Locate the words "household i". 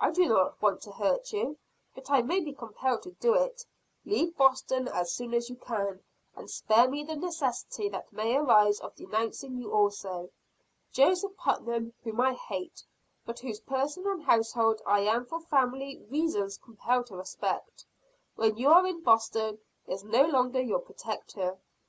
14.24-15.02